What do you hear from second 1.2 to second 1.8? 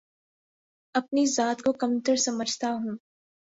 ذات کو